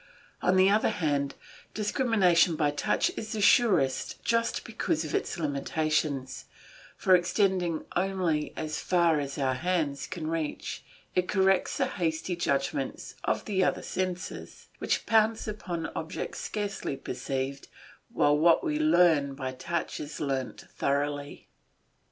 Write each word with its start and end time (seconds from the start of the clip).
On 0.41 0.55
the 0.55 0.67
other 0.67 0.89
hand, 0.89 1.35
discrimination 1.75 2.55
by 2.55 2.71
touch 2.71 3.11
is 3.15 3.33
the 3.33 3.39
surest 3.39 4.19
just 4.23 4.63
because 4.65 5.05
of 5.05 5.13
its 5.13 5.37
limitations; 5.37 6.45
for 6.97 7.15
extending 7.15 7.85
only 7.95 8.51
as 8.57 8.79
far 8.79 9.19
as 9.19 9.37
our 9.37 9.53
hands 9.53 10.07
can 10.07 10.25
reach, 10.25 10.83
it 11.13 11.27
corrects 11.27 11.77
the 11.77 11.85
hasty 11.85 12.35
judgments 12.35 13.13
of 13.25 13.45
the 13.45 13.63
other 13.63 13.83
senses, 13.83 14.69
which 14.79 15.05
pounce 15.05 15.47
upon 15.47 15.85
objects 15.95 16.39
scarcely 16.41 16.97
perceived, 16.97 17.67
while 18.11 18.35
what 18.35 18.63
we 18.63 18.79
learn 18.79 19.35
by 19.35 19.51
touch 19.51 19.99
is 19.99 20.19
learnt 20.19 20.61
thoroughly. 20.61 21.47